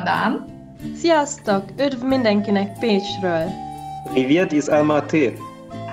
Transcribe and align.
Adán. 0.00 0.44
Sziasztok! 0.96 1.64
Üdv 1.78 2.04
mindenkinek 2.04 2.78
Pécsről! 2.78 3.44
Privet 4.12 4.52
iz 4.52 4.68
Almaty! 4.68 5.32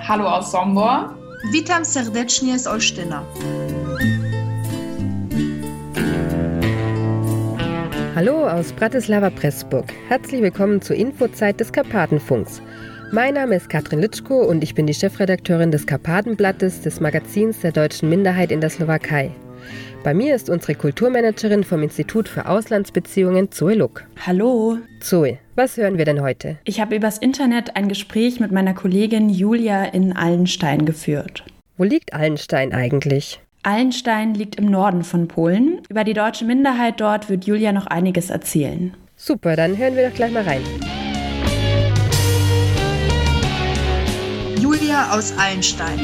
Hallo 0.06 0.24
aus 0.24 0.48
Sombor! 0.48 1.16
Witam 1.52 1.82
serdecznie 1.82 2.58
z 2.58 2.66
Olsztyna! 2.66 3.24
Hallo 8.14 8.48
aus 8.48 8.72
Bratislava 8.72 9.30
Pressburg. 9.30 9.92
Herzlich 10.08 10.42
willkommen 10.42 10.80
zur 10.80 10.96
Infozeit 10.96 11.60
des 11.60 11.70
Karpatenfunks. 11.70 12.62
Mein 13.12 13.34
Name 13.34 13.56
ist 13.56 13.68
Katrin 13.68 14.00
Litschko 14.00 14.34
und 14.34 14.62
ich 14.62 14.74
bin 14.74 14.86
die 14.86 14.94
Chefredakteurin 14.94 15.70
des 15.70 15.86
Karpatenblattes 15.86 16.80
des 16.80 17.00
Magazins 17.00 17.60
der 17.60 17.72
deutschen 17.72 18.08
Minderheit 18.08 18.52
in 18.52 18.60
der 18.60 18.70
Slowakei. 18.70 19.30
Bei 20.04 20.14
mir 20.14 20.36
ist 20.36 20.48
unsere 20.48 20.76
Kulturmanagerin 20.76 21.64
vom 21.64 21.82
Institut 21.82 22.28
für 22.28 22.46
Auslandsbeziehungen 22.46 23.50
Zoe 23.50 23.74
Luck. 23.74 24.04
Hallo. 24.24 24.78
Zoe, 25.00 25.38
was 25.56 25.76
hören 25.76 25.98
wir 25.98 26.04
denn 26.04 26.22
heute? 26.22 26.56
Ich 26.64 26.80
habe 26.80 26.94
übers 26.94 27.18
Internet 27.18 27.74
ein 27.76 27.88
Gespräch 27.88 28.38
mit 28.38 28.52
meiner 28.52 28.74
Kollegin 28.74 29.28
Julia 29.28 29.84
in 29.84 30.12
Allenstein 30.12 30.86
geführt. 30.86 31.44
Wo 31.76 31.84
liegt 31.84 32.12
Allenstein 32.14 32.72
eigentlich? 32.72 33.40
Allenstein 33.64 34.34
liegt 34.34 34.54
im 34.54 34.66
Norden 34.66 35.02
von 35.02 35.26
Polen. 35.26 35.82
Über 35.88 36.04
die 36.04 36.14
deutsche 36.14 36.44
Minderheit 36.44 37.00
dort 37.00 37.28
wird 37.28 37.44
Julia 37.44 37.72
noch 37.72 37.88
einiges 37.88 38.30
erzählen. 38.30 38.94
Super, 39.16 39.56
dann 39.56 39.76
hören 39.76 39.96
wir 39.96 40.08
doch 40.08 40.14
gleich 40.14 40.32
mal 40.32 40.44
rein. 40.44 40.62
Julia 44.60 45.10
aus 45.12 45.36
Allenstein. 45.36 45.98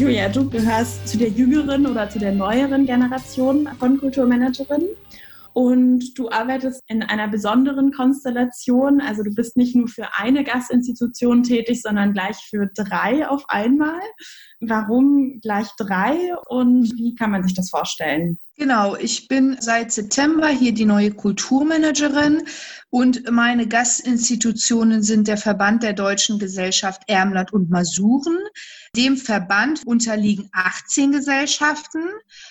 Julia, 0.00 0.30
du 0.30 0.48
gehörst 0.48 1.06
zu 1.06 1.18
der 1.18 1.28
jüngeren 1.28 1.86
oder 1.86 2.08
zu 2.08 2.18
der 2.18 2.32
neueren 2.32 2.86
Generation 2.86 3.68
von 3.78 3.98
Kulturmanagerinnen. 3.98 4.88
Und 5.52 6.18
du 6.18 6.30
arbeitest 6.30 6.80
in 6.86 7.02
einer 7.02 7.28
besonderen 7.28 7.92
Konstellation. 7.92 9.02
Also 9.02 9.22
du 9.22 9.34
bist 9.34 9.58
nicht 9.58 9.76
nur 9.76 9.88
für 9.88 10.06
eine 10.14 10.42
Gastinstitution 10.42 11.42
tätig, 11.42 11.82
sondern 11.82 12.14
gleich 12.14 12.38
für 12.48 12.70
drei 12.74 13.28
auf 13.28 13.44
einmal. 13.48 14.00
Warum 14.60 15.38
gleich 15.42 15.68
drei 15.76 16.34
und 16.48 16.90
wie 16.96 17.14
kann 17.14 17.30
man 17.30 17.42
sich 17.42 17.52
das 17.52 17.68
vorstellen? 17.68 18.38
Genau, 18.60 18.94
ich 18.94 19.26
bin 19.26 19.56
seit 19.58 19.90
September 19.90 20.48
hier 20.48 20.74
die 20.74 20.84
neue 20.84 21.12
Kulturmanagerin 21.12 22.42
und 22.90 23.30
meine 23.30 23.68
Gastinstitutionen 23.68 25.04
sind 25.04 25.28
der 25.28 25.36
Verband 25.36 25.84
der 25.84 25.92
Deutschen 25.92 26.40
Gesellschaft 26.40 27.02
Ermland 27.06 27.52
und 27.52 27.70
Masuren. 27.70 28.36
Dem 28.96 29.16
Verband 29.16 29.86
unterliegen 29.86 30.50
18 30.52 31.12
Gesellschaften. 31.12 32.00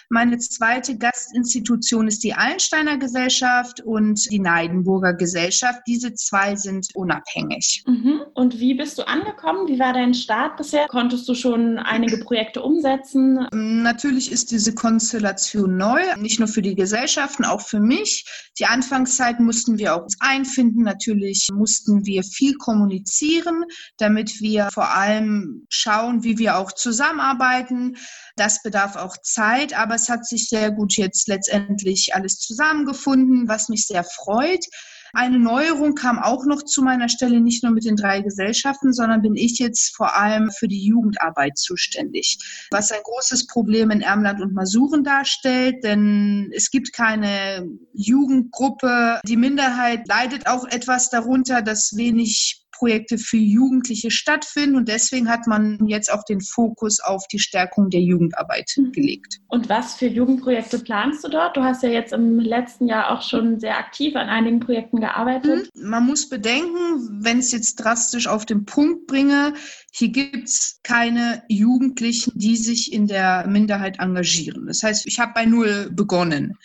Meine 0.09 0.37
zweite 0.37 0.97
Gastinstitution 0.97 2.07
ist 2.07 2.23
die 2.23 2.33
Allensteiner 2.33 2.97
Gesellschaft 2.97 3.81
und 3.81 4.31
die 4.31 4.39
Neidenburger 4.39 5.13
Gesellschaft. 5.13 5.81
Diese 5.85 6.13
zwei 6.13 6.55
sind 6.55 6.87
unabhängig. 6.95 7.83
Mhm. 7.85 8.21
Und 8.33 8.59
wie 8.59 8.75
bist 8.75 8.97
du 8.97 9.05
angekommen? 9.05 9.67
Wie 9.67 9.77
war 9.77 9.91
dein 9.91 10.13
Start 10.13 10.55
bisher? 10.55 10.87
Konntest 10.87 11.27
du 11.27 11.35
schon 11.35 11.77
einige 11.77 12.17
Projekte 12.17 12.61
umsetzen? 12.61 13.45
Natürlich 13.51 14.31
ist 14.31 14.51
diese 14.51 14.73
Konstellation 14.73 15.75
neu, 15.75 15.98
nicht 16.17 16.39
nur 16.39 16.47
für 16.47 16.61
die 16.61 16.75
Gesellschaften, 16.75 17.45
auch 17.45 17.61
für 17.61 17.79
mich. 17.79 18.25
Die 18.59 18.65
Anfangszeit 18.65 19.39
mussten 19.39 19.77
wir 19.77 19.95
auch 19.95 20.07
einfinden. 20.19 20.83
Natürlich 20.83 21.47
mussten 21.53 22.05
wir 22.05 22.23
viel 22.23 22.55
kommunizieren, 22.55 23.63
damit 23.97 24.41
wir 24.41 24.69
vor 24.73 24.93
allem 24.95 25.65
schauen, 25.69 26.23
wie 26.23 26.37
wir 26.37 26.57
auch 26.57 26.71
zusammenarbeiten. 26.71 27.97
Das 28.35 28.61
bedarf 28.61 28.95
auch 28.95 29.17
Zeit, 29.21 29.77
aber 29.77 29.95
es 29.95 30.09
hat 30.09 30.25
sich 30.25 30.49
sehr 30.49 30.71
gut 30.71 30.95
jetzt 30.97 31.27
letztendlich 31.27 32.15
alles 32.15 32.39
zusammengefunden, 32.39 33.47
was 33.47 33.69
mich 33.69 33.85
sehr 33.85 34.03
freut. 34.03 34.65
Eine 35.13 35.39
Neuerung 35.39 35.95
kam 35.95 36.19
auch 36.19 36.45
noch 36.45 36.63
zu 36.63 36.81
meiner 36.81 37.09
Stelle, 37.09 37.41
nicht 37.41 37.63
nur 37.63 37.71
mit 37.71 37.85
den 37.85 37.95
drei 37.95 38.21
Gesellschaften, 38.21 38.93
sondern 38.93 39.21
bin 39.21 39.35
ich 39.35 39.59
jetzt 39.59 39.95
vor 39.95 40.15
allem 40.15 40.51
für 40.51 40.67
die 40.67 40.85
Jugendarbeit 40.85 41.57
zuständig, 41.57 42.37
was 42.71 42.91
ein 42.91 43.01
großes 43.03 43.47
Problem 43.47 43.91
in 43.91 44.01
Ermland 44.01 44.41
und 44.41 44.53
Masuren 44.53 45.03
darstellt, 45.03 45.83
denn 45.83 46.51
es 46.55 46.71
gibt 46.71 46.93
keine 46.93 47.67
Jugendgruppe. 47.93 49.19
Die 49.25 49.37
Minderheit 49.37 50.07
leidet 50.07 50.47
auch 50.47 50.65
etwas 50.67 51.09
darunter, 51.09 51.61
dass 51.61 51.95
wenig 51.95 52.65
Projekte 52.79 53.17
für 53.17 53.37
Jugendliche 53.37 54.09
stattfinden. 54.09 54.77
Und 54.77 54.87
deswegen 54.87 55.29
hat 55.29 55.47
man 55.47 55.77
jetzt 55.85 56.11
auch 56.11 56.23
den 56.23 56.39
Fokus 56.39 57.01
auf 57.01 57.27
die 57.27 57.39
Stärkung 57.39 57.89
der 57.89 58.01
Jugendarbeit 58.01 58.71
hm. 58.73 58.91
gelegt. 58.93 59.39
Und 59.49 59.67
was 59.67 59.95
für 59.95 60.07
Jugendprojekte 60.07 60.79
planst 60.79 61.23
du 61.25 61.29
dort? 61.29 61.57
Du 61.57 61.63
hast 61.63 61.83
ja 61.83 61.89
jetzt 61.89 62.13
im 62.13 62.39
letzten 62.39 62.87
Jahr 62.87 63.11
auch 63.11 63.21
schon 63.21 63.59
sehr 63.59 63.77
aktiv 63.77 64.15
an 64.15 64.29
einigen 64.29 64.61
Projekten 64.61 65.01
gearbeitet. 65.01 65.69
Hm. 65.75 65.89
Man 65.89 66.05
muss 66.05 66.29
bedenken, 66.29 67.19
wenn 67.21 67.39
es 67.39 67.51
jetzt 67.51 67.75
drastisch 67.75 68.27
auf 68.27 68.45
den 68.45 68.65
Punkt 68.65 69.07
bringe, 69.07 69.53
hier 69.91 70.09
gibt 70.09 70.47
es 70.47 70.79
keine 70.83 71.43
Jugendlichen, 71.49 72.31
die 72.35 72.55
sich 72.55 72.93
in 72.93 73.07
der 73.07 73.45
Minderheit 73.47 73.99
engagieren. 73.99 74.67
Das 74.67 74.83
heißt, 74.83 75.05
ich 75.05 75.19
habe 75.19 75.33
bei 75.35 75.45
Null 75.45 75.89
begonnen. 75.91 76.57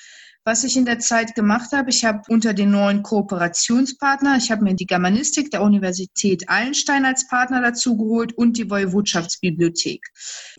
Was 0.46 0.62
ich 0.62 0.76
in 0.76 0.84
der 0.84 0.98
Zeit 0.98 1.34
gemacht 1.34 1.72
habe, 1.72 1.88
ich 1.88 2.04
habe 2.04 2.20
unter 2.28 2.52
den 2.52 2.70
neuen 2.70 3.02
Kooperationspartner, 3.02 4.36
ich 4.36 4.50
habe 4.50 4.62
mir 4.62 4.74
die 4.74 4.84
Germanistik 4.84 5.50
der 5.50 5.62
Universität 5.62 6.50
Allenstein 6.50 7.06
als 7.06 7.26
Partner 7.28 7.62
dazu 7.62 7.96
geholt 7.96 8.36
und 8.36 8.58
die 8.58 8.68
Woiwodschaftsbibliothek. 8.68 10.02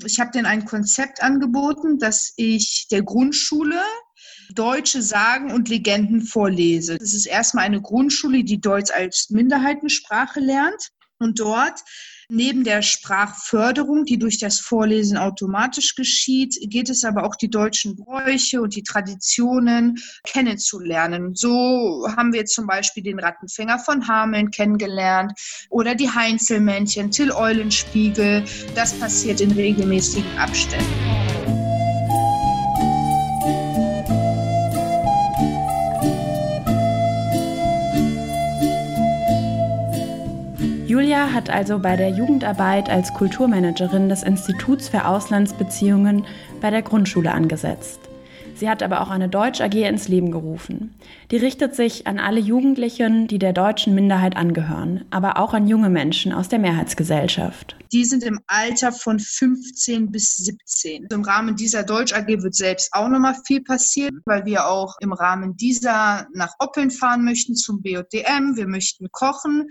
Ich 0.03 0.19
habe 0.19 0.31
denen 0.31 0.47
ein 0.47 0.65
Konzept 0.65 1.21
angeboten, 1.21 1.99
dass 1.99 2.33
ich 2.35 2.87
der 2.89 3.03
Grundschule 3.03 3.79
deutsche 4.55 5.03
Sagen 5.03 5.51
und 5.51 5.69
Legenden 5.69 6.21
vorlese. 6.21 6.97
Das 6.97 7.13
ist 7.13 7.27
erstmal 7.27 7.65
eine 7.65 7.81
Grundschule, 7.81 8.43
die 8.43 8.59
Deutsch 8.59 8.91
als 8.91 9.29
Minderheitensprache 9.29 10.39
lernt. 10.39 10.89
Und 11.19 11.39
dort 11.39 11.81
Neben 12.29 12.63
der 12.63 12.81
Sprachförderung, 12.81 14.05
die 14.05 14.17
durch 14.17 14.39
das 14.39 14.59
Vorlesen 14.59 15.17
automatisch 15.17 15.93
geschieht, 15.93 16.57
geht 16.71 16.89
es 16.89 17.03
aber 17.03 17.23
auch 17.23 17.35
die 17.35 17.51
deutschen 17.51 17.95
Bräuche 17.95 18.61
und 18.61 18.75
die 18.75 18.81
Traditionen 18.81 19.97
kennenzulernen. 20.25 21.35
So 21.35 22.07
haben 22.17 22.33
wir 22.33 22.45
zum 22.45 22.65
Beispiel 22.65 23.03
den 23.03 23.19
Rattenfänger 23.19 23.77
von 23.77 24.07
Hameln 24.07 24.49
kennengelernt 24.49 25.33
oder 25.69 25.93
die 25.93 26.09
Heinzelmännchen, 26.09 27.11
Till 27.11 27.31
Eulenspiegel. 27.31 28.43
Das 28.73 28.93
passiert 28.93 29.39
in 29.39 29.51
regelmäßigen 29.51 30.37
Abständen. 30.39 31.04
Julia 41.05 41.33
hat 41.33 41.51
also 41.51 41.77
bei 41.77 41.95
der 41.95 42.09
Jugendarbeit 42.09 42.89
als 42.89 43.13
Kulturmanagerin 43.13 44.09
des 44.09 44.23
Instituts 44.23 44.89
für 44.89 45.05
Auslandsbeziehungen 45.05 46.25
bei 46.61 46.71
der 46.71 46.81
Grundschule 46.81 47.31
angesetzt. 47.31 47.99
Sie 48.55 48.69
hat 48.69 48.81
aber 48.81 49.01
auch 49.01 49.09
eine 49.09 49.27
Deutsch 49.27 49.59
AG 49.59 49.75
ins 49.75 50.07
Leben 50.07 50.31
gerufen. 50.31 50.95
Die 51.29 51.37
richtet 51.37 51.75
sich 51.75 52.07
an 52.07 52.19
alle 52.19 52.39
Jugendlichen, 52.39 53.27
die 53.27 53.39
der 53.39 53.51
deutschen 53.51 53.93
Minderheit 53.93 54.37
angehören, 54.37 55.03
aber 55.09 55.37
auch 55.37 55.53
an 55.53 55.67
junge 55.67 55.89
Menschen 55.89 56.31
aus 56.31 56.47
der 56.47 56.59
Mehrheitsgesellschaft. 56.59 57.75
Die 57.91 58.05
sind 58.05 58.23
im 58.23 58.39
Alter 58.47 58.91
von 58.91 59.19
15 59.19 60.11
bis 60.11 60.37
17. 60.37 61.07
Im 61.11 61.23
Rahmen 61.23 61.55
dieser 61.55 61.83
Deutsch 61.83 62.13
AG 62.13 62.27
wird 62.27 62.55
selbst 62.55 62.93
auch 62.93 63.07
nochmal 63.07 63.35
viel 63.45 63.61
passieren, 63.61 64.21
weil 64.25 64.45
wir 64.45 64.67
auch 64.67 64.95
im 65.01 65.13
Rahmen 65.13 65.55
dieser 65.55 66.27
nach 66.33 66.53
Oppeln 66.59 66.91
fahren 66.91 67.23
möchten 67.23 67.55
zum 67.55 67.81
BJDM. 67.81 68.55
Wir 68.55 68.67
möchten 68.67 69.09
kochen. 69.11 69.67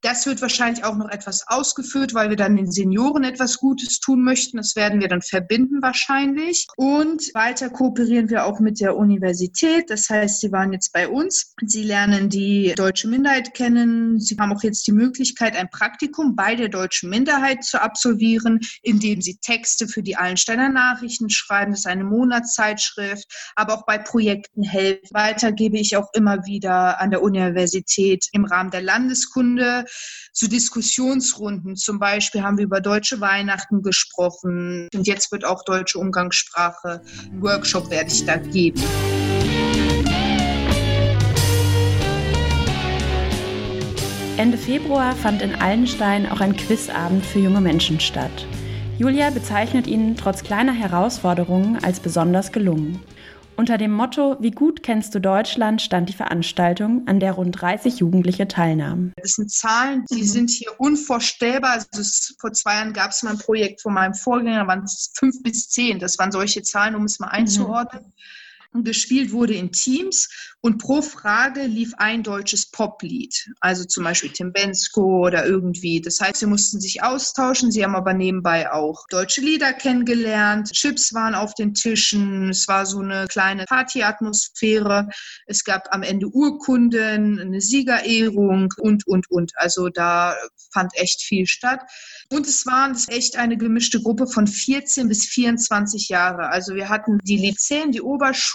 Das 0.00 0.26
wird 0.26 0.42
wahrscheinlich 0.42 0.84
auch 0.84 0.96
noch 0.96 1.08
etwas 1.08 1.46
ausgeführt, 1.46 2.14
weil 2.14 2.30
wir 2.30 2.36
dann 2.36 2.56
den 2.56 2.70
Senioren 2.70 3.24
etwas 3.24 3.58
Gutes 3.58 4.00
tun 4.00 4.24
möchten. 4.24 4.56
Das 4.56 4.74
werden 4.76 5.00
wir 5.00 5.08
dann 5.08 5.22
verbinden 5.22 5.82
wahrscheinlich. 5.82 6.66
Und 6.76 7.30
weiter 7.34 7.70
kooperieren 7.70 8.27
wir 8.30 8.44
auch 8.44 8.60
mit 8.60 8.80
der 8.80 8.96
Universität. 8.96 9.90
Das 9.90 10.08
heißt, 10.08 10.40
sie 10.40 10.52
waren 10.52 10.72
jetzt 10.72 10.92
bei 10.92 11.08
uns. 11.08 11.54
Sie 11.64 11.82
lernen 11.82 12.28
die 12.28 12.74
deutsche 12.76 13.08
Minderheit 13.08 13.54
kennen. 13.54 14.20
Sie 14.20 14.36
haben 14.38 14.52
auch 14.52 14.62
jetzt 14.62 14.86
die 14.86 14.92
Möglichkeit, 14.92 15.56
ein 15.56 15.68
Praktikum 15.70 16.36
bei 16.36 16.54
der 16.54 16.68
deutschen 16.68 17.10
Minderheit 17.10 17.64
zu 17.64 17.80
absolvieren, 17.80 18.60
indem 18.82 19.20
sie 19.20 19.38
Texte 19.38 19.88
für 19.88 20.02
die 20.02 20.16
Allensteiner 20.16 20.68
Nachrichten 20.68 21.30
schreiben. 21.30 21.72
Das 21.72 21.80
ist 21.80 21.86
eine 21.86 22.04
Monatszeitschrift, 22.04 23.26
aber 23.56 23.74
auch 23.74 23.86
bei 23.86 23.98
Projekten 23.98 24.62
helfen. 24.62 25.08
Weiter 25.12 25.52
gebe 25.52 25.78
ich 25.78 25.96
auch 25.96 26.08
immer 26.14 26.44
wieder 26.46 27.00
an 27.00 27.10
der 27.10 27.22
Universität 27.22 28.26
im 28.32 28.44
Rahmen 28.44 28.70
der 28.70 28.82
Landeskunde 28.82 29.84
zu 30.32 30.48
Diskussionsrunden. 30.48 31.76
Zum 31.76 31.98
Beispiel 31.98 32.42
haben 32.42 32.58
wir 32.58 32.64
über 32.64 32.80
deutsche 32.80 33.20
Weihnachten 33.20 33.82
gesprochen 33.82 34.88
und 34.94 35.06
jetzt 35.06 35.32
wird 35.32 35.44
auch 35.44 35.64
deutsche 35.64 35.98
Umgangssprache 35.98 37.02
Workshop 37.40 37.90
werde 37.90 38.10
ich 38.10 38.17
da 38.24 38.36
geben. 38.36 38.82
Ende 44.36 44.56
Februar 44.56 45.16
fand 45.16 45.42
in 45.42 45.56
Allenstein 45.56 46.30
auch 46.30 46.40
ein 46.40 46.56
Quizabend 46.56 47.26
für 47.26 47.40
junge 47.40 47.60
Menschen 47.60 47.98
statt. 47.98 48.46
Julia 48.96 49.30
bezeichnet 49.30 49.86
ihn 49.86 50.16
trotz 50.16 50.44
kleiner 50.44 50.72
Herausforderungen 50.72 51.78
als 51.82 51.98
besonders 52.00 52.52
gelungen. 52.52 53.00
Unter 53.58 53.76
dem 53.76 53.90
Motto 53.90 54.36
Wie 54.38 54.52
gut 54.52 54.84
kennst 54.84 55.16
du 55.16 55.20
Deutschland 55.20 55.82
stand 55.82 56.08
die 56.08 56.12
Veranstaltung, 56.12 57.08
an 57.08 57.18
der 57.18 57.32
rund 57.32 57.60
30 57.60 57.98
Jugendliche 57.98 58.46
teilnahmen. 58.46 59.12
Das 59.16 59.32
sind 59.32 59.50
Zahlen, 59.50 60.04
die 60.12 60.22
mhm. 60.22 60.26
sind 60.26 60.50
hier 60.50 60.70
unvorstellbar. 60.78 61.72
Also 61.72 61.88
es, 61.98 62.36
vor 62.38 62.52
zwei 62.52 62.74
Jahren 62.74 62.92
gab 62.92 63.10
es 63.10 63.24
mal 63.24 63.32
ein 63.32 63.38
Projekt 63.38 63.82
von 63.82 63.94
meinem 63.94 64.14
Vorgänger, 64.14 64.60
da 64.60 64.66
waren 64.68 64.84
es 64.84 65.12
fünf 65.12 65.42
bis 65.42 65.68
zehn. 65.70 65.98
Das 65.98 66.20
waren 66.20 66.30
solche 66.30 66.62
Zahlen, 66.62 66.94
um 66.94 67.02
es 67.02 67.18
mal 67.18 67.26
mhm. 67.26 67.32
einzuordnen. 67.32 68.04
Mhm 68.04 68.12
gespielt 68.72 69.32
wurde 69.32 69.54
in 69.54 69.72
Teams 69.72 70.28
und 70.60 70.78
pro 70.78 71.02
Frage 71.02 71.62
lief 71.62 71.94
ein 71.98 72.22
deutsches 72.22 72.70
Poplied. 72.70 73.48
Also 73.60 73.84
zum 73.84 74.04
Beispiel 74.04 74.30
Tim 74.30 74.52
Bensko 74.52 75.26
oder 75.26 75.46
irgendwie. 75.46 76.00
Das 76.00 76.20
heißt, 76.20 76.36
sie 76.36 76.46
mussten 76.46 76.80
sich 76.80 77.02
austauschen. 77.02 77.70
Sie 77.70 77.84
haben 77.84 77.94
aber 77.94 78.12
nebenbei 78.12 78.70
auch 78.72 79.06
deutsche 79.08 79.40
Lieder 79.40 79.72
kennengelernt. 79.72 80.72
Chips 80.72 81.14
waren 81.14 81.34
auf 81.34 81.54
den 81.54 81.74
Tischen. 81.74 82.50
Es 82.50 82.66
war 82.66 82.86
so 82.86 82.98
eine 82.98 83.26
kleine 83.28 83.66
Partyatmosphäre. 83.66 85.08
Es 85.46 85.62
gab 85.62 85.88
am 85.92 86.02
Ende 86.02 86.26
Urkunden, 86.26 87.38
eine 87.38 87.60
Siegerehrung 87.60 88.74
und, 88.78 89.06
und, 89.06 89.30
und. 89.30 89.52
Also 89.56 89.88
da 89.88 90.34
fand 90.72 90.92
echt 90.96 91.22
viel 91.22 91.46
statt. 91.46 91.80
Und 92.30 92.46
es 92.46 92.66
waren 92.66 92.96
echt 93.08 93.36
eine 93.36 93.56
gemischte 93.56 94.02
Gruppe 94.02 94.26
von 94.26 94.46
14 94.46 95.08
bis 95.08 95.24
24 95.26 96.08
Jahre. 96.08 96.48
Also 96.48 96.74
wir 96.74 96.88
hatten 96.88 97.18
die 97.22 97.38
Lyzeen, 97.38 97.92
die 97.92 98.02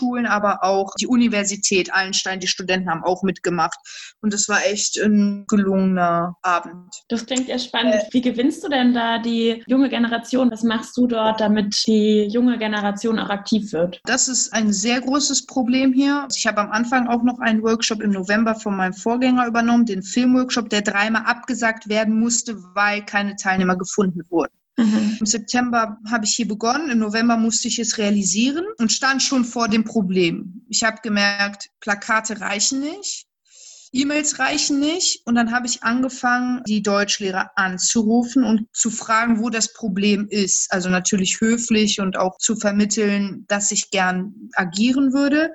Oberschulen, 0.03 0.25
aber 0.25 0.63
auch 0.63 0.93
die 0.99 1.07
Universität 1.07 1.93
Allenstein. 1.93 2.39
Die 2.39 2.47
Studenten 2.47 2.89
haben 2.89 3.03
auch 3.03 3.23
mitgemacht. 3.23 3.77
Und 4.21 4.33
es 4.33 4.49
war 4.49 4.65
echt 4.65 4.99
ein 4.99 5.45
gelungener 5.47 6.35
Abend. 6.41 6.93
Das 7.09 7.25
klingt 7.25 7.47
ja 7.47 7.57
spannend. 7.57 8.03
Wie 8.11 8.21
gewinnst 8.21 8.63
du 8.63 8.69
denn 8.69 8.93
da 8.93 9.19
die 9.19 9.63
junge 9.67 9.89
Generation? 9.89 10.51
Was 10.51 10.63
machst 10.63 10.97
du 10.97 11.07
dort, 11.07 11.41
damit 11.41 11.83
die 11.87 12.27
junge 12.27 12.57
Generation 12.57 13.19
auch 13.19 13.29
aktiv 13.29 13.71
wird? 13.73 14.01
Das 14.05 14.27
ist 14.27 14.53
ein 14.53 14.71
sehr 14.71 15.01
großes 15.01 15.45
Problem 15.45 15.93
hier. 15.93 16.27
Ich 16.35 16.45
habe 16.47 16.61
am 16.61 16.71
Anfang 16.71 17.07
auch 17.07 17.23
noch 17.23 17.39
einen 17.39 17.63
Workshop 17.63 18.01
im 18.01 18.11
November 18.11 18.55
von 18.55 18.75
meinem 18.75 18.93
Vorgänger 18.93 19.47
übernommen, 19.47 19.85
den 19.85 20.03
Filmworkshop, 20.03 20.69
der 20.69 20.81
dreimal 20.81 21.23
abgesagt 21.25 21.89
werden 21.89 22.19
musste, 22.19 22.55
weil 22.75 23.03
keine 23.05 23.35
Teilnehmer 23.35 23.77
gefunden 23.77 24.21
wurden. 24.29 24.53
Mhm. 24.77 25.17
Im 25.19 25.25
September 25.25 25.97
habe 26.09 26.25
ich 26.25 26.35
hier 26.35 26.47
begonnen, 26.47 26.89
im 26.89 26.99
November 26.99 27.37
musste 27.37 27.67
ich 27.67 27.77
es 27.79 27.97
realisieren 27.97 28.65
und 28.79 28.91
stand 28.91 29.21
schon 29.21 29.45
vor 29.45 29.67
dem 29.67 29.83
Problem. 29.83 30.65
Ich 30.69 30.83
habe 30.83 30.97
gemerkt, 31.03 31.69
Plakate 31.79 32.41
reichen 32.41 32.79
nicht, 32.79 33.27
E-Mails 33.91 34.39
reichen 34.39 34.79
nicht 34.79 35.21
und 35.27 35.35
dann 35.35 35.51
habe 35.51 35.67
ich 35.67 35.83
angefangen, 35.83 36.63
die 36.67 36.81
Deutschlehrer 36.81 37.51
anzurufen 37.55 38.43
und 38.43 38.65
zu 38.73 38.89
fragen, 38.89 39.39
wo 39.39 39.51
das 39.51 39.71
Problem 39.71 40.27
ist. 40.27 40.71
Also 40.71 40.89
natürlich 40.89 41.39
höflich 41.39 41.99
und 41.99 42.17
auch 42.17 42.39
zu 42.39 42.55
vermitteln, 42.55 43.45
dass 43.47 43.69
ich 43.69 43.91
gern 43.91 44.49
agieren 44.55 45.13
würde. 45.13 45.53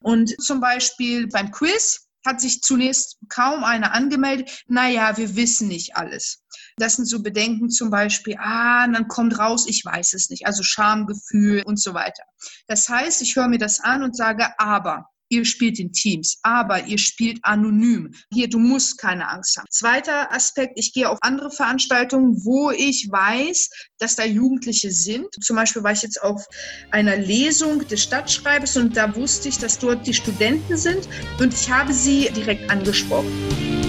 Und 0.00 0.38
zum 0.42 0.60
Beispiel 0.60 1.28
beim 1.28 1.50
Quiz 1.50 2.07
hat 2.26 2.40
sich 2.40 2.62
zunächst 2.62 3.18
kaum 3.28 3.64
einer 3.64 3.92
angemeldet. 3.92 4.64
Naja, 4.66 5.16
wir 5.16 5.36
wissen 5.36 5.68
nicht 5.68 5.96
alles. 5.96 6.44
Das 6.76 6.96
sind 6.96 7.06
so 7.06 7.22
Bedenken 7.22 7.70
zum 7.70 7.90
Beispiel, 7.90 8.36
ah, 8.38 8.86
dann 8.86 9.08
kommt 9.08 9.38
raus, 9.38 9.66
ich 9.66 9.84
weiß 9.84 10.14
es 10.14 10.30
nicht. 10.30 10.46
Also 10.46 10.62
Schamgefühl 10.62 11.62
und 11.64 11.80
so 11.80 11.94
weiter. 11.94 12.22
Das 12.66 12.88
heißt, 12.88 13.22
ich 13.22 13.36
höre 13.36 13.48
mir 13.48 13.58
das 13.58 13.80
an 13.80 14.02
und 14.02 14.16
sage, 14.16 14.46
aber 14.58 15.08
ihr 15.28 15.44
spielt 15.44 15.78
in 15.78 15.92
Teams, 15.92 16.38
aber 16.42 16.86
ihr 16.86 16.98
spielt 16.98 17.38
anonym. 17.42 18.14
Hier, 18.32 18.48
du 18.48 18.58
musst 18.58 18.98
keine 18.98 19.28
Angst 19.28 19.56
haben. 19.56 19.66
Zweiter 19.70 20.32
Aspekt, 20.32 20.72
ich 20.76 20.92
gehe 20.92 21.08
auf 21.08 21.18
andere 21.22 21.50
Veranstaltungen, 21.50 22.44
wo 22.44 22.70
ich 22.70 23.08
weiß, 23.10 23.70
dass 23.98 24.16
da 24.16 24.24
Jugendliche 24.24 24.90
sind. 24.90 25.26
Zum 25.42 25.56
Beispiel 25.56 25.82
war 25.82 25.92
ich 25.92 26.02
jetzt 26.02 26.22
auf 26.22 26.44
einer 26.90 27.16
Lesung 27.16 27.86
des 27.86 28.02
Stadtschreibers 28.02 28.76
und 28.76 28.96
da 28.96 29.14
wusste 29.14 29.48
ich, 29.48 29.58
dass 29.58 29.78
dort 29.78 30.06
die 30.06 30.14
Studenten 30.14 30.76
sind 30.76 31.08
und 31.40 31.52
ich 31.52 31.70
habe 31.70 31.92
sie 31.92 32.28
direkt 32.34 32.70
angesprochen. 32.70 33.87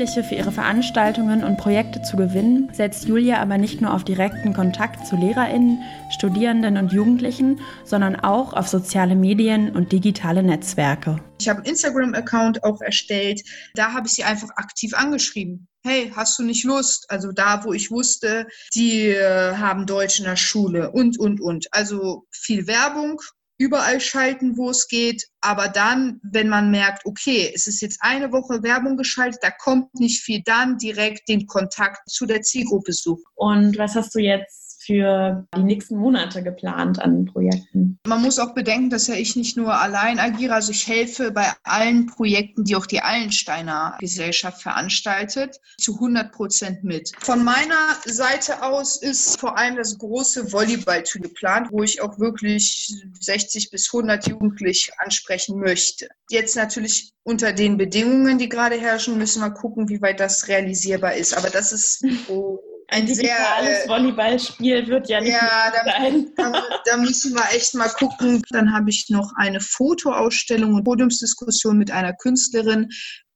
Jugendliche 0.00 0.26
für 0.26 0.34
ihre 0.34 0.52
Veranstaltungen 0.52 1.44
und 1.44 1.58
Projekte 1.58 2.00
zu 2.00 2.16
gewinnen, 2.16 2.70
setzt 2.72 3.06
Julia 3.06 3.38
aber 3.38 3.58
nicht 3.58 3.82
nur 3.82 3.92
auf 3.92 4.02
direkten 4.02 4.54
Kontakt 4.54 5.06
zu 5.06 5.14
Lehrerinnen, 5.14 5.82
Studierenden 6.08 6.78
und 6.78 6.90
Jugendlichen, 6.90 7.60
sondern 7.84 8.16
auch 8.16 8.54
auf 8.54 8.66
soziale 8.66 9.14
Medien 9.14 9.76
und 9.76 9.92
digitale 9.92 10.42
Netzwerke. 10.42 11.22
Ich 11.38 11.50
habe 11.50 11.58
einen 11.58 11.66
Instagram-Account 11.66 12.64
auch 12.64 12.80
erstellt. 12.80 13.42
Da 13.74 13.92
habe 13.92 14.06
ich 14.06 14.14
sie 14.14 14.24
einfach 14.24 14.48
aktiv 14.56 14.94
angeschrieben. 14.94 15.68
Hey, 15.84 16.10
hast 16.16 16.38
du 16.38 16.44
nicht 16.44 16.64
Lust? 16.64 17.04
Also 17.10 17.30
da, 17.32 17.62
wo 17.64 17.74
ich 17.74 17.90
wusste, 17.90 18.46
die 18.74 19.08
äh, 19.08 19.54
haben 19.54 19.84
Deutsch 19.84 20.18
in 20.18 20.24
der 20.24 20.36
Schule 20.36 20.92
und, 20.92 21.18
und, 21.18 21.42
und. 21.42 21.66
Also 21.72 22.24
viel 22.30 22.66
Werbung, 22.66 23.20
überall 23.60 24.00
schalten, 24.00 24.56
wo 24.56 24.70
es 24.70 24.88
geht. 24.88 25.26
Aber 25.42 25.68
dann, 25.68 26.18
wenn 26.22 26.48
man 26.48 26.70
merkt, 26.70 27.04
okay, 27.04 27.52
es 27.54 27.66
ist 27.66 27.82
jetzt 27.82 27.98
eine 28.00 28.32
Woche 28.32 28.62
Werbung 28.62 28.96
geschaltet, 28.96 29.40
da 29.42 29.50
kommt 29.50 29.94
nicht 29.94 30.22
viel, 30.22 30.42
dann 30.42 30.78
direkt 30.78 31.28
den 31.28 31.46
Kontakt 31.46 32.08
zu 32.08 32.24
der 32.24 32.40
Zielgruppe 32.40 32.94
suchen. 32.94 33.22
Und 33.34 33.76
was 33.76 33.94
hast 33.94 34.14
du 34.14 34.18
jetzt 34.18 34.69
für 34.90 35.46
die 35.56 35.62
nächsten 35.62 35.96
Monate 35.96 36.42
geplant 36.42 37.00
an 37.00 37.26
Projekten? 37.26 37.98
Man 38.04 38.22
muss 38.22 38.40
auch 38.40 38.54
bedenken, 38.54 38.90
dass 38.90 39.06
ja 39.06 39.14
ich 39.14 39.36
nicht 39.36 39.56
nur 39.56 39.72
allein 39.72 40.18
agiere, 40.18 40.54
also 40.54 40.72
ich 40.72 40.86
helfe 40.88 41.30
bei 41.30 41.46
allen 41.62 42.06
Projekten, 42.06 42.64
die 42.64 42.74
auch 42.74 42.86
die 42.86 43.00
Allensteiner 43.00 43.96
Gesellschaft 44.00 44.62
veranstaltet, 44.62 45.60
zu 45.78 45.94
100 45.94 46.32
Prozent 46.32 46.82
mit. 46.82 47.12
Von 47.20 47.44
meiner 47.44 47.96
Seite 48.04 48.64
aus 48.64 49.00
ist 49.00 49.38
vor 49.38 49.56
allem 49.56 49.76
das 49.76 49.96
große 49.96 50.52
Volleyballtour 50.52 51.22
geplant, 51.22 51.68
wo 51.70 51.84
ich 51.84 52.02
auch 52.02 52.18
wirklich 52.18 52.92
60 53.20 53.70
bis 53.70 53.94
100 53.94 54.26
Jugendliche 54.26 54.92
ansprechen 54.98 55.60
möchte. 55.60 56.08
Jetzt 56.30 56.56
natürlich 56.56 57.12
unter 57.22 57.52
den 57.52 57.76
Bedingungen, 57.76 58.38
die 58.38 58.48
gerade 58.48 58.76
herrschen, 58.80 59.18
müssen 59.18 59.40
wir 59.40 59.50
gucken, 59.50 59.88
wie 59.88 60.02
weit 60.02 60.18
das 60.18 60.48
realisierbar 60.48 61.14
ist. 61.14 61.36
Aber 61.36 61.50
das 61.50 61.72
ist 61.72 62.04
so 62.26 62.60
ein 62.90 63.06
digitales 63.06 63.28
sehr, 63.28 63.84
äh, 63.84 63.88
Volleyballspiel 63.88 64.86
wird 64.88 65.08
ja 65.08 65.20
nicht 65.20 65.32
ja, 65.32 65.72
da, 65.72 65.92
sein. 65.92 66.32
Da, 66.36 66.52
da, 66.84 66.96
müssen 66.96 67.34
wir 67.34 67.44
echt 67.54 67.74
mal 67.74 67.88
gucken. 67.88 68.42
Dann 68.50 68.72
habe 68.72 68.90
ich 68.90 69.06
noch 69.08 69.32
eine 69.36 69.60
Fotoausstellung 69.60 70.74
und 70.74 70.84
Podiumsdiskussion 70.84 71.78
mit 71.78 71.90
einer 71.90 72.12
Künstlerin, 72.14 72.88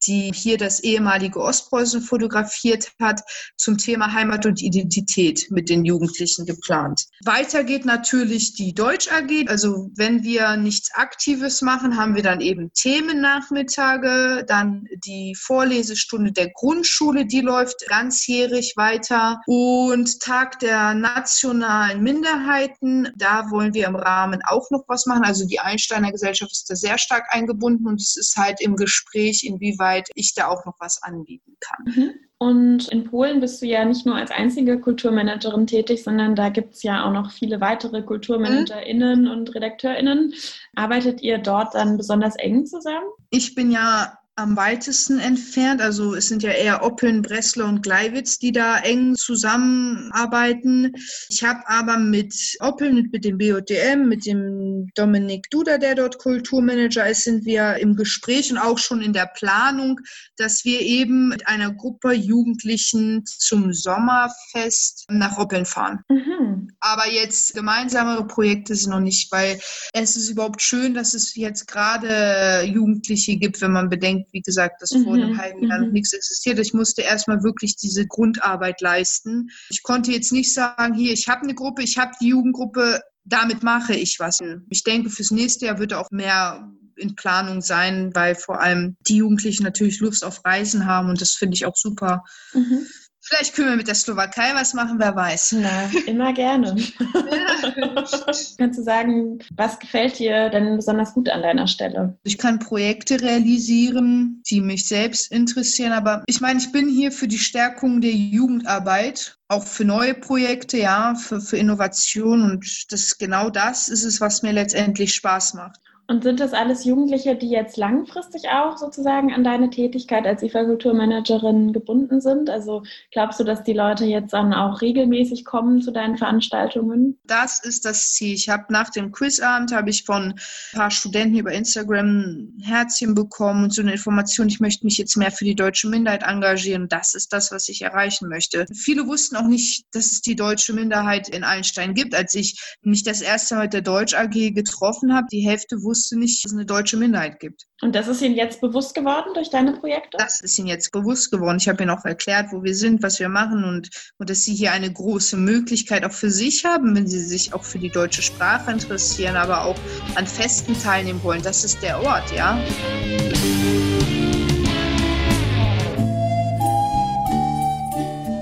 die 0.06 0.32
hier 0.34 0.58
das 0.58 0.80
ehemalige 0.80 1.40
Ostpreußen 1.40 2.00
fotografiert 2.02 2.92
hat, 3.00 3.22
zum 3.56 3.78
Thema 3.78 4.12
Heimat 4.12 4.46
und 4.46 4.62
Identität 4.62 5.46
mit 5.50 5.68
den 5.68 5.84
Jugendlichen 5.84 6.46
geplant. 6.46 7.04
Weiter 7.24 7.64
geht 7.64 7.84
natürlich 7.84 8.54
die 8.54 8.74
Deutsch 8.74 9.08
AG. 9.10 9.48
Also 9.48 9.90
wenn 9.94 10.22
wir 10.22 10.56
nichts 10.56 10.94
Aktives 10.94 11.62
machen, 11.62 11.96
haben 11.96 12.14
wir 12.14 12.22
dann 12.22 12.40
eben 12.40 12.70
Themennachmittage, 12.74 14.44
dann 14.46 14.86
die 15.04 15.34
Vorlesestunde 15.34 16.32
der 16.32 16.50
Grundschule, 16.50 17.26
die 17.26 17.40
läuft 17.40 17.86
ganzjährig 17.88 18.74
weiter 18.76 19.40
und 19.46 20.20
Tag 20.20 20.58
der 20.58 20.94
nationalen 20.94 22.02
Minderheiten. 22.02 23.08
Da 23.16 23.50
wollen 23.50 23.74
wir 23.74 23.86
im 23.86 23.96
Rahmen 23.96 24.40
auch 24.46 24.70
noch 24.70 24.84
was 24.88 25.06
machen. 25.06 25.24
Also 25.24 25.46
die 25.46 25.60
Einsteiner 25.60 26.12
Gesellschaft 26.12 26.52
ist 26.52 26.70
da 26.70 26.76
sehr 26.76 26.98
stark 26.98 27.26
eingebunden 27.30 27.86
und 27.86 28.00
es 28.00 28.16
ist 28.16 28.36
halt 28.36 28.60
im 28.60 28.76
Gespräch, 28.76 29.44
inwieweit 29.44 29.93
inwieweit 29.94 30.10
ich 30.14 30.34
da 30.34 30.48
auch 30.48 30.64
noch 30.64 30.74
was 30.78 31.02
anbieten 31.02 31.56
kann. 31.60 31.94
Mhm. 31.94 32.14
Und 32.38 32.88
in 32.88 33.04
Polen 33.04 33.40
bist 33.40 33.62
du 33.62 33.66
ja 33.66 33.84
nicht 33.84 34.04
nur 34.04 34.16
als 34.16 34.30
einzige 34.30 34.78
Kulturmanagerin 34.78 35.66
tätig, 35.66 36.02
sondern 36.02 36.34
da 36.34 36.50
gibt 36.50 36.74
es 36.74 36.82
ja 36.82 37.04
auch 37.04 37.12
noch 37.12 37.30
viele 37.30 37.60
weitere 37.60 38.02
KulturmanagerInnen 38.02 39.24
mhm. 39.24 39.30
und 39.30 39.54
RedakteurInnen. 39.54 40.34
Arbeitet 40.74 41.22
ihr 41.22 41.38
dort 41.38 41.74
dann 41.74 41.96
besonders 41.96 42.36
eng 42.36 42.66
zusammen? 42.66 43.06
Ich 43.30 43.54
bin 43.54 43.70
ja 43.70 44.18
am 44.36 44.56
weitesten 44.56 45.20
entfernt. 45.20 45.80
Also 45.80 46.14
es 46.14 46.28
sind 46.28 46.42
ja 46.42 46.50
eher 46.50 46.82
Oppeln, 46.84 47.22
Breslau 47.22 47.66
und 47.66 47.82
Gleiwitz, 47.82 48.38
die 48.38 48.50
da 48.50 48.78
eng 48.78 49.14
zusammenarbeiten. 49.14 50.92
Ich 51.28 51.44
habe 51.44 51.60
aber 51.68 51.98
mit 51.98 52.34
Oppeln, 52.60 53.10
mit 53.12 53.24
dem 53.24 53.38
BOTM, 53.38 54.08
mit 54.08 54.26
dem 54.26 54.88
Dominik 54.96 55.48
Duda, 55.50 55.78
der 55.78 55.94
dort 55.94 56.18
Kulturmanager 56.18 57.08
ist, 57.08 57.24
sind 57.24 57.44
wir 57.44 57.76
im 57.76 57.94
Gespräch 57.94 58.50
und 58.50 58.58
auch 58.58 58.78
schon 58.78 59.02
in 59.02 59.12
der 59.12 59.30
Planung, 59.34 60.00
dass 60.36 60.64
wir 60.64 60.80
eben 60.80 61.28
mit 61.28 61.46
einer 61.46 61.72
Gruppe 61.72 62.12
Jugendlichen 62.12 63.24
zum 63.24 63.72
Sommerfest 63.72 65.04
nach 65.08 65.38
Oppeln 65.38 65.64
fahren. 65.64 66.00
Mhm. 66.08 66.72
Aber 66.80 67.08
jetzt 67.08 67.54
gemeinsamere 67.54 68.26
Projekte 68.26 68.74
sind 68.74 68.90
noch 68.90 69.00
nicht, 69.00 69.30
weil 69.30 69.60
es 69.92 70.16
ist 70.16 70.28
überhaupt 70.28 70.60
schön, 70.60 70.94
dass 70.94 71.14
es 71.14 71.34
jetzt 71.36 71.68
gerade 71.68 72.62
Jugendliche 72.64 73.36
gibt, 73.36 73.60
wenn 73.60 73.72
man 73.72 73.88
bedenkt, 73.88 74.23
wie 74.32 74.40
gesagt, 74.40 74.82
dass 74.82 74.90
vor 74.90 75.14
einem 75.14 75.32
mhm, 75.32 75.38
halben 75.38 75.68
Jahr 75.68 75.78
noch 75.78 75.86
mhm. 75.88 75.92
nichts 75.92 76.12
existiert. 76.12 76.58
Ich 76.58 76.74
musste 76.74 77.02
erstmal 77.02 77.42
wirklich 77.42 77.76
diese 77.76 78.06
Grundarbeit 78.06 78.80
leisten. 78.80 79.50
Ich 79.70 79.82
konnte 79.82 80.12
jetzt 80.12 80.32
nicht 80.32 80.52
sagen, 80.52 80.94
hier, 80.94 81.12
ich 81.12 81.28
habe 81.28 81.42
eine 81.42 81.54
Gruppe, 81.54 81.82
ich 81.82 81.98
habe 81.98 82.12
die 82.20 82.28
Jugendgruppe, 82.28 83.00
damit 83.24 83.62
mache 83.62 83.94
ich 83.94 84.18
was. 84.18 84.40
Ich 84.68 84.84
denke, 84.84 85.10
fürs 85.10 85.30
nächste 85.30 85.66
Jahr 85.66 85.78
wird 85.78 85.94
auch 85.94 86.10
mehr 86.10 86.70
in 86.96 87.16
Planung 87.16 87.60
sein, 87.60 88.14
weil 88.14 88.34
vor 88.34 88.60
allem 88.60 88.96
die 89.00 89.16
Jugendlichen 89.16 89.64
natürlich 89.64 90.00
Lust 90.00 90.24
auf 90.24 90.44
Reisen 90.44 90.86
haben 90.86 91.08
und 91.08 91.20
das 91.20 91.32
finde 91.32 91.54
ich 91.54 91.66
auch 91.66 91.76
super. 91.76 92.24
Mhm. 92.52 92.86
Vielleicht 93.26 93.54
können 93.54 93.70
wir 93.70 93.76
mit 93.76 93.88
der 93.88 93.94
Slowakei 93.94 94.54
was 94.54 94.74
machen, 94.74 94.98
wer 94.98 95.16
weiß. 95.16 95.56
Na, 95.58 95.90
immer 96.06 96.34
gerne. 96.34 96.76
Kannst 98.58 98.78
du 98.78 98.82
sagen, 98.82 99.38
was 99.56 99.78
gefällt 99.78 100.18
dir 100.18 100.50
denn 100.50 100.76
besonders 100.76 101.14
gut 101.14 101.30
an 101.30 101.40
deiner 101.40 101.66
Stelle? 101.66 102.18
Ich 102.22 102.36
kann 102.36 102.58
Projekte 102.58 103.22
realisieren, 103.22 104.42
die 104.50 104.60
mich 104.60 104.86
selbst 104.86 105.32
interessieren, 105.32 105.92
aber 105.92 106.22
ich 106.26 106.42
meine, 106.42 106.58
ich 106.58 106.70
bin 106.70 106.86
hier 106.86 107.12
für 107.12 107.26
die 107.26 107.38
Stärkung 107.38 108.02
der 108.02 108.12
Jugendarbeit 108.12 109.38
auch 109.48 109.66
für 109.66 109.86
neue 109.86 110.14
Projekte, 110.14 110.76
ja, 110.76 111.14
für, 111.14 111.40
für 111.40 111.56
Innovation 111.56 112.42
und 112.42 112.92
das 112.92 113.16
genau 113.16 113.48
das 113.48 113.88
ist 113.88 114.04
es, 114.04 114.20
was 114.20 114.42
mir 114.42 114.52
letztendlich 114.52 115.14
Spaß 115.14 115.54
macht. 115.54 115.80
Und 116.06 116.22
sind 116.22 116.38
das 116.38 116.52
alles 116.52 116.84
Jugendliche, 116.84 117.34
die 117.34 117.48
jetzt 117.48 117.78
langfristig 117.78 118.50
auch 118.50 118.76
sozusagen 118.76 119.32
an 119.32 119.42
deine 119.42 119.70
Tätigkeit 119.70 120.26
als 120.26 120.42
IFA-Kulturmanagerin 120.42 121.72
gebunden 121.72 122.20
sind? 122.20 122.50
Also 122.50 122.82
glaubst 123.10 123.40
du, 123.40 123.44
dass 123.44 123.62
die 123.62 123.72
Leute 123.72 124.04
jetzt 124.04 124.34
dann 124.34 124.52
auch 124.52 124.82
regelmäßig 124.82 125.46
kommen 125.46 125.80
zu 125.80 125.92
deinen 125.92 126.18
Veranstaltungen? 126.18 127.18
Das 127.24 127.64
ist 127.64 127.86
das 127.86 128.12
Ziel. 128.12 128.34
Ich 128.34 128.50
habe 128.50 128.64
nach 128.68 128.90
dem 128.90 129.12
Quizabend 129.12 129.74
habe 129.74 129.88
ich 129.88 130.04
von 130.04 130.34
ein 130.34 130.40
paar 130.74 130.90
Studenten 130.90 131.38
über 131.38 131.52
Instagram 131.52 132.06
ein 132.06 132.62
Herzchen 132.62 133.14
bekommen 133.14 133.64
und 133.64 133.72
so 133.72 133.80
eine 133.80 133.92
Information, 133.92 134.48
ich 134.48 134.60
möchte 134.60 134.84
mich 134.84 134.98
jetzt 134.98 135.16
mehr 135.16 135.30
für 135.30 135.46
die 135.46 135.54
deutsche 135.54 135.88
Minderheit 135.88 136.22
engagieren. 136.22 136.88
Das 136.88 137.14
ist 137.14 137.32
das, 137.32 137.50
was 137.50 137.70
ich 137.70 137.80
erreichen 137.80 138.28
möchte. 138.28 138.66
Viele 138.74 139.06
wussten 139.06 139.36
auch 139.36 139.46
nicht, 139.46 139.86
dass 139.92 140.12
es 140.12 140.20
die 140.20 140.36
deutsche 140.36 140.74
Minderheit 140.74 141.30
in 141.30 141.44
Allenstein 141.44 141.94
gibt. 141.94 142.14
Als 142.14 142.34
ich 142.34 142.60
mich 142.82 143.04
das 143.04 143.22
erste 143.22 143.54
Mal 143.54 143.64
mit 143.64 143.72
der 143.72 143.80
Deutsch 143.80 144.14
AG 144.14 144.52
getroffen 144.52 145.14
habe, 145.14 145.28
die 145.32 145.40
Hälfte 145.40 145.82
wusste 145.82 145.93
wusste 145.94 146.18
nicht, 146.18 146.44
dass 146.44 146.50
es 146.50 146.56
eine 146.56 146.66
deutsche 146.66 146.96
Minderheit 146.96 147.38
gibt. 147.38 147.66
Und 147.80 147.94
das 147.94 148.08
ist 148.08 148.20
Ihnen 148.20 148.34
jetzt 148.34 148.60
bewusst 148.60 148.96
geworden 148.96 149.30
durch 149.34 149.48
deine 149.48 149.74
Projekte? 149.74 150.16
Das 150.18 150.40
ist 150.40 150.58
Ihnen 150.58 150.66
jetzt 150.66 150.90
bewusst 150.90 151.30
geworden. 151.30 151.58
Ich 151.58 151.68
habe 151.68 151.84
Ihnen 151.84 151.90
auch 151.90 152.04
erklärt, 152.04 152.48
wo 152.50 152.64
wir 152.64 152.74
sind, 152.74 153.00
was 153.04 153.20
wir 153.20 153.28
machen 153.28 153.62
und, 153.62 153.90
und 154.18 154.28
dass 154.28 154.42
Sie 154.42 154.54
hier 154.54 154.72
eine 154.72 154.92
große 154.92 155.36
Möglichkeit 155.36 156.04
auch 156.04 156.10
für 156.10 156.30
sich 156.30 156.64
haben, 156.64 156.96
wenn 156.96 157.06
Sie 157.06 157.20
sich 157.20 157.54
auch 157.54 157.62
für 157.62 157.78
die 157.78 157.90
deutsche 157.90 158.22
Sprache 158.22 158.72
interessieren, 158.72 159.36
aber 159.36 159.66
auch 159.66 159.76
an 160.16 160.26
Festen 160.26 160.76
teilnehmen 160.82 161.22
wollen. 161.22 161.42
Das 161.42 161.62
ist 161.62 161.80
der 161.80 162.02
Ort, 162.02 162.34
ja. 162.34 162.58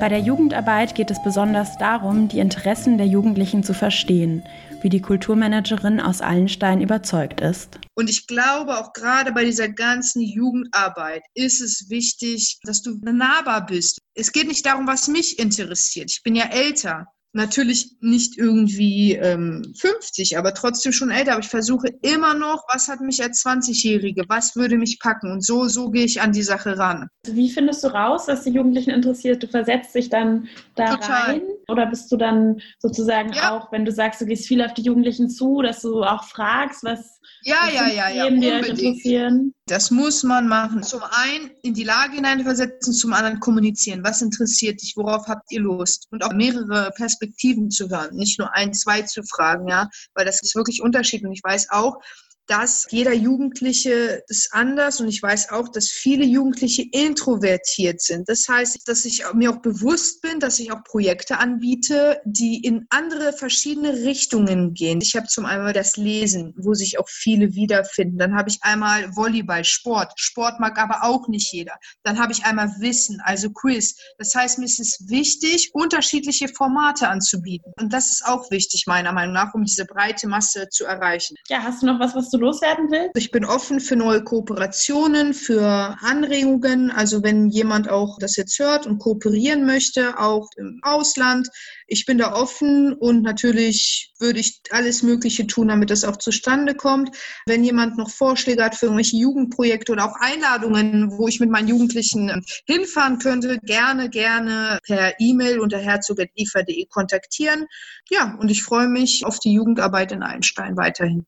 Bei 0.01 0.09
der 0.09 0.21
Jugendarbeit 0.21 0.95
geht 0.95 1.11
es 1.11 1.23
besonders 1.23 1.77
darum, 1.77 2.29
die 2.29 2.39
Interessen 2.39 2.97
der 2.97 3.07
Jugendlichen 3.07 3.63
zu 3.63 3.75
verstehen, 3.75 4.43
wie 4.83 4.89
die 4.89 5.01
Kulturmanagerin 5.01 6.01
aus 6.01 6.21
Allenstein 6.21 6.81
überzeugt 6.81 7.41
ist. 7.41 7.79
Und 7.95 8.09
ich 8.09 8.27
glaube, 8.27 8.79
auch 8.79 8.93
gerade 8.93 9.33
bei 9.33 9.45
dieser 9.45 9.69
ganzen 9.69 10.23
Jugendarbeit 10.23 11.23
ist 11.35 11.61
es 11.61 11.91
wichtig, 11.91 12.59
dass 12.65 12.83
du 12.83 12.99
nahbar 13.03 13.67
bist. 13.67 13.99
Es 14.15 14.33
geht 14.33 14.49
nicht 14.49 14.67
darum, 14.67 14.87
was 14.87 15.09
mich 15.09 15.39
interessiert. 15.39 16.11
Ich 16.11 16.23
bin 16.23 16.35
ja 16.35 16.47
älter 16.47 17.07
natürlich 17.33 17.97
nicht 18.01 18.37
irgendwie 18.37 19.15
ähm, 19.15 19.73
50, 19.77 20.37
aber 20.37 20.55
trotzdem 20.55 20.93
schon 20.93 21.11
älter. 21.11 21.33
Aber 21.33 21.41
ich 21.41 21.49
versuche 21.49 21.89
immer 22.03 22.35
noch, 22.35 22.65
was 22.73 22.89
hat 22.89 23.01
mich 23.01 23.23
als 23.23 23.45
20-Jährige, 23.45 24.25
was 24.29 24.55
würde 24.55 24.77
mich 24.77 24.99
packen? 25.01 25.33
Und 25.33 25.45
so, 25.45 25.67
so 25.67 25.91
gehe 25.91 26.05
ich 26.05 26.21
an 26.21 26.33
die 26.33 26.43
Sache 26.43 26.79
ran. 26.79 27.09
Wie 27.27 27.51
findest 27.51 27.85
du 27.85 27.89
raus, 27.89 28.27
dass 28.27 28.45
die 28.45 28.51
Jugendlichen 28.51 28.91
interessiert? 28.91 29.43
Du 29.43 29.47
versetzt 29.47 29.95
dich 29.95 30.11
dann 30.11 30.49
da 30.75 30.97
Total. 30.97 31.23
rein? 31.23 31.43
Oder 31.69 31.87
bist 31.87 32.11
du 32.11 32.17
dann 32.17 32.61
sozusagen 32.79 33.33
ja. 33.33 33.57
auch, 33.57 33.73
wenn 33.73 33.85
du 33.85 33.93
sagst, 33.93 34.21
du 34.21 34.27
gehst 34.27 34.47
viel 34.47 34.63
auf 34.63 34.75
die 34.75 34.83
Jugendlichen 34.83 35.31
zu, 35.31 35.63
dass 35.63 35.83
du 35.83 36.03
auch 36.03 36.25
fragst, 36.25 36.85
was 36.85 37.21
ja, 37.45 37.69
ja, 37.69 37.89
ja, 37.89 38.09
ja, 38.09 38.27
unbedingt. 38.27 39.55
Das 39.67 39.91
muss 39.91 40.23
man 40.23 40.49
machen. 40.49 40.83
Zum 40.83 41.03
einen 41.11 41.51
in 41.63 41.75
die 41.75 41.85
Lage 41.85 42.15
hineinversetzen, 42.15 42.93
zum 42.93 43.13
anderen 43.13 43.41
kommunizieren. 43.41 44.05
Was 44.05 44.23
interessiert 44.23 44.81
dich? 44.83 44.95
Worauf 44.97 45.27
habt 45.27 45.51
ihr 45.51 45.61
Lust? 45.61 46.07
Und 46.11 46.25
auch 46.25 46.33
mehrere 46.33 46.91
Perspektiven 46.97 47.71
zu 47.71 47.89
hören, 47.89 48.15
nicht 48.15 48.39
nur 48.39 48.55
ein, 48.55 48.75
zwei 48.75 49.03
zu 49.03 49.23
fragen, 49.25 49.69
ja, 49.69 49.89
weil 50.15 50.25
das 50.25 50.43
ist 50.43 50.55
wirklich 50.55 50.83
Unterschied. 50.83 51.25
Und 51.25 51.33
ich 51.33 51.43
weiß 51.43 51.71
auch, 51.71 51.99
dass 52.47 52.87
jeder 52.91 53.13
Jugendliche 53.13 54.23
ist 54.29 54.53
anders 54.53 55.01
und 55.01 55.09
ich 55.09 55.23
weiß 55.23 55.51
auch, 55.51 55.69
dass 55.69 55.89
viele 55.89 56.25
Jugendliche 56.25 56.85
introvertiert 56.91 58.01
sind. 58.01 58.29
Das 58.29 58.47
heißt, 58.49 58.87
dass 58.87 59.05
ich 59.05 59.23
mir 59.35 59.51
auch 59.51 59.63
bewusst 59.63 60.23
bin, 60.23 60.41
dass 60.41 60.59
ich 60.59 60.73
auch 60.73 60.83
Projekte 60.85 61.39
anbiete, 61.39 62.21
die 62.25 62.65
in 62.65 62.87
andere 62.91 63.33
verschiedene 63.33 63.93
Richtungen 63.93 64.75
gehen. 64.75 65.01
Ich 65.01 65.15
habe 65.15 65.27
zum 65.29 65.47
einen 65.47 65.73
das 65.73 65.97
Lesen, 65.97 66.55
wo 66.57 66.75
sich 66.75 66.99
auch 66.99 67.09
viele 67.09 67.55
wiederfinden. 67.55 68.19
Dann 68.19 68.35
habe 68.35 68.51
ich 68.51 68.59
einmal 68.63 69.15
Volleyball, 69.15 69.65
Sport. 69.65 70.13
Sport 70.17 70.61
mag 70.61 70.79
aber 70.79 71.05
auch 71.05 71.29
nicht 71.29 71.53
jeder. 71.53 71.75
Dann 72.03 72.19
habe 72.19 72.33
ich 72.33 72.45
einmal 72.45 72.69
Wissen, 72.81 73.21
also 73.25 73.51
Quiz. 73.51 73.97
Das 74.19 74.35
heißt, 74.35 74.59
mir 74.59 74.65
ist 74.65 74.81
es 74.81 75.09
wichtig, 75.09 75.71
unterschiedliche 75.73 76.49
Formate 76.49 77.09
anzubieten. 77.09 77.73
Und 77.81 77.93
das 77.93 78.11
ist 78.11 78.27
auch 78.27 78.51
wichtig, 78.51 78.85
meiner 78.87 79.13
Meinung 79.13 79.35
nach, 79.35 79.55
um 79.55 79.65
diese 79.65 79.85
breite 79.85 80.27
Masse 80.27 80.69
zu 80.69 80.85
erreichen. 80.85 81.37
Ja, 81.49 81.63
hast 81.63 81.83
du 81.83 81.87
noch 81.87 82.01
was, 82.01 82.15
was 82.15 82.31
du 82.31 82.42
loswerden 82.43 82.91
willst? 82.91 83.17
Ich 83.17 83.31
bin 83.31 83.45
offen 83.45 83.81
für 83.81 83.97
neue 83.97 84.23
Kooperationen, 84.23 85.33
für 85.33 85.97
Anregungen. 86.01 86.91
Also 86.91 87.23
wenn 87.23 87.49
jemand 87.49 87.89
auch 87.89 88.19
das 88.19 88.37
jetzt 88.37 88.59
hört 88.59 88.87
und 88.87 88.99
kooperieren 88.99 89.65
möchte, 89.65 90.19
auch 90.19 90.49
im 90.57 90.81
Ausland, 90.83 91.49
ich 91.87 92.05
bin 92.07 92.19
da 92.19 92.35
offen 92.35 92.93
und 92.93 93.23
natürlich 93.23 94.13
würde 94.19 94.41
ich 94.41 94.61
alles 94.71 95.03
Mögliche 95.03 95.47
tun, 95.47 95.69
damit 95.69 95.91
das 95.91 96.05
auch 96.05 96.17
zustande 96.17 96.75
kommt. 96.75 97.17
Wenn 97.47 97.65
jemand 97.65 97.99
noch 97.99 98.11
Vorschläge 98.11 98.65
hat 98.65 98.75
für 98.75 98.87
irgendwelche 98.87 99.17
Jugendprojekte 99.17 99.93
oder 99.93 100.07
auch 100.07 100.17
Einladungen, 100.19 101.13
wo 101.19 101.29
ich 101.29 101.41
mit 101.41 101.51
meinen 101.51 101.69
Jugendlichen 101.69 102.45
hinfahren 102.67 103.19
könnte, 103.19 103.59
gerne, 103.63 104.09
gerne 104.09 104.79
per 104.85 105.15
E-Mail 105.19 105.61
unter 105.61 105.79
herzog.ifa.de 105.79 106.87
kontaktieren. 106.87 107.67
Ja, 108.11 108.37
und 108.41 108.51
ich 108.51 108.63
freue 108.63 108.89
mich 108.89 109.25
auf 109.27 109.39
die 109.39 109.53
Jugendarbeit 109.53 110.13
in 110.13 110.23
Einstein 110.23 110.77
weiterhin. 110.77 111.27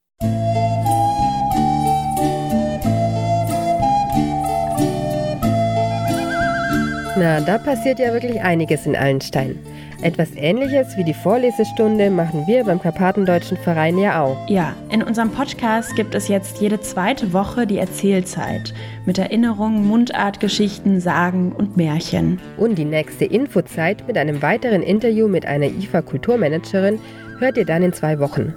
Na, 7.25 7.41
da 7.41 7.57
passiert 7.57 8.01
ja 8.01 8.13
wirklich 8.13 8.43
einiges 8.43 8.85
in 8.85 8.95
Allenstein. 8.95 9.59
Etwas 10.03 10.29
ähnliches 10.37 10.95
wie 10.99 11.05
die 11.05 11.15
Vorlesestunde 11.15 12.11
machen 12.11 12.47
wir 12.47 12.65
beim 12.65 12.79
Karpatendeutschen 12.79 13.57
Verein 13.57 13.97
ja 13.97 14.23
auch. 14.23 14.37
Ja, 14.47 14.77
in 14.91 15.03
unserem 15.03 15.31
Podcast 15.31 15.97
gibt 15.97 16.15
es 16.15 16.29
jetzt 16.29 16.61
jede 16.61 16.83
zweite 16.83 17.33
Woche 17.33 17.67
die 17.67 17.79
Erzählzeit 17.79 18.75
mit 19.07 19.17
Erinnerungen, 19.17 19.87
Mundartgeschichten, 19.87 21.01
Sagen 21.01 21.53
und 21.53 21.79
Märchen. 21.79 22.41
Und 22.59 22.75
die 22.75 22.85
nächste 22.85 23.25
Infozeit 23.25 24.07
mit 24.07 24.19
einem 24.19 24.43
weiteren 24.43 24.83
Interview 24.83 25.27
mit 25.27 25.47
einer 25.47 25.69
IFA 25.69 26.03
Kulturmanagerin 26.03 26.99
hört 27.39 27.57
ihr 27.57 27.65
dann 27.65 27.85
in 27.85 27.95
zwei 27.95 28.19
Wochen. 28.19 28.53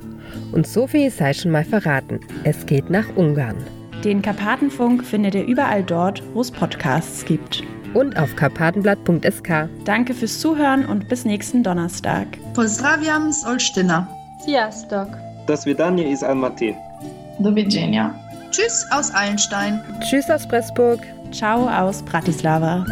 Und 0.52 0.68
so 0.68 0.88
viel 0.88 1.10
sei 1.10 1.32
schon 1.32 1.52
mal 1.52 1.64
verraten. 1.64 2.20
Es 2.44 2.66
geht 2.66 2.90
nach 2.90 3.16
Ungarn. 3.16 3.56
Den 4.04 4.22
Karpatenfunk 4.22 5.06
findet 5.06 5.36
ihr 5.36 5.46
überall 5.46 5.84
dort, 5.84 6.22
wo 6.34 6.42
es 6.42 6.52
Podcasts 6.52 7.24
gibt 7.24 7.64
und 7.94 8.17
auf 8.17 8.36
karpatenblatt.sk. 8.36 9.70
Danke 9.86 10.13
fürs 10.13 10.39
Zuhören 10.39 10.86
und 10.86 11.08
bis 11.08 11.25
nächsten 11.25 11.63
Donnerstag. 11.63 12.27
Pozdrawiam 12.53 13.32
z 13.32 13.46
Olsztyna. 13.46 14.08
Sziasztok. 14.44 15.08
Do 15.48 15.53
widzenia 15.65 16.08
iz 16.08 16.24
Almaty. 16.24 16.75
Do 17.39 17.56
widzenia. 17.56 18.13
Tschüss 18.51 18.86
aus 18.91 19.12
Allenstein. 19.12 19.79
Tschüss 20.01 20.29
aus 20.29 20.48
Pressburg. 20.48 21.00
Ciao 21.32 21.67
aus 21.67 22.01
Bratislava. 22.03 22.86